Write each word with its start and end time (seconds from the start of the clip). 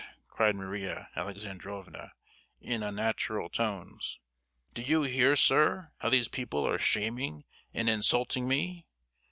cried 0.27 0.55
Maria 0.55 1.09
Alexandrovna, 1.15 2.13
in 2.59 2.81
unnatural 2.81 3.49
tones; 3.49 4.19
"do 4.73 4.81
you 4.81 5.03
hear, 5.03 5.35
sir, 5.35 5.91
how 5.99 6.09
these 6.09 6.27
people 6.27 6.67
are 6.67 6.79
shaming 6.79 7.43
and 7.71 7.87
insulting 7.87 8.47
me? 8.47 8.87